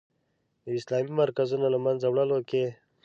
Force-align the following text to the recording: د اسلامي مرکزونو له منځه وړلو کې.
د 0.63 0.65
اسلامي 0.79 1.11
مرکزونو 1.21 1.65
له 1.73 1.79
منځه 1.85 2.05
وړلو 2.09 2.37
کې. 2.49 2.63